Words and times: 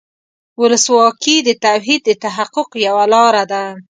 ولسواکي 0.61 1.37
د 1.47 1.49
توحید 1.65 2.01
د 2.05 2.11
تحقق 2.23 2.69
یوه 2.85 3.05
لاره 3.13 3.43
ده. 3.51 3.63